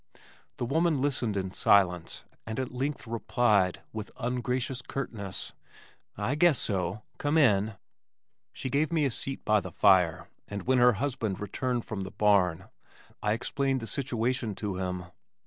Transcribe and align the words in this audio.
The 0.57 0.65
woman 0.65 0.99
listened 0.99 1.37
in 1.37 1.51
silence 1.51 2.23
and 2.47 2.57
at 2.59 2.71
length 2.73 3.05
replied 3.05 3.83
with 3.93 4.09
ungracious 4.19 4.81
curtness, 4.81 5.53
"I 6.17 6.33
guess 6.33 6.57
so. 6.57 7.03
Come 7.19 7.37
in." 7.37 7.75
She 8.51 8.71
gave 8.71 8.91
me 8.91 9.05
a 9.05 9.11
seat 9.11 9.45
by 9.45 9.59
the 9.59 9.69
fire, 9.71 10.27
and 10.47 10.63
when 10.63 10.79
her 10.79 10.93
husband 10.93 11.39
returned 11.39 11.85
from 11.85 12.01
the 12.01 12.09
barn, 12.09 12.69
I 13.21 13.33
explained 13.33 13.79
the 13.79 13.85
situation 13.85 14.55
to 14.55 14.77
him. 14.77 15.03